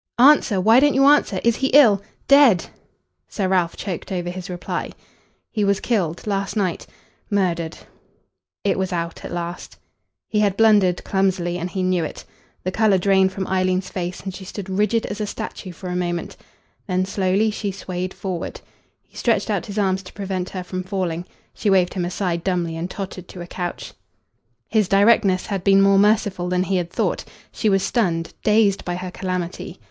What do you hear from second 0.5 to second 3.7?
why don't you answer? Is he ill dead?" Sir